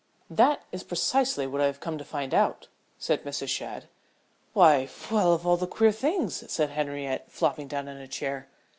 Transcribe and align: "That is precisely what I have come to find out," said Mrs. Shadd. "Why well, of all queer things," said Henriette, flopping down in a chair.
"That 0.31 0.63
is 0.71 0.83
precisely 0.83 1.45
what 1.45 1.61
I 1.61 1.67
have 1.67 1.79
come 1.79 1.99
to 1.99 2.03
find 2.03 2.33
out," 2.33 2.67
said 2.97 3.23
Mrs. 3.23 3.49
Shadd. 3.49 3.87
"Why 4.53 4.89
well, 5.11 5.31
of 5.33 5.45
all 5.45 5.59
queer 5.67 5.91
things," 5.91 6.51
said 6.51 6.71
Henriette, 6.71 7.29
flopping 7.31 7.67
down 7.67 7.87
in 7.87 7.97
a 7.97 8.07
chair. 8.07 8.47